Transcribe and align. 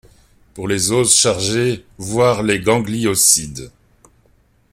Pour 0.55 0.67
les 0.67 0.91
oses 0.91 1.13
chargés 1.13 1.85
voir 1.99 2.41
les 2.41 2.59
gangliosides. 2.59 3.71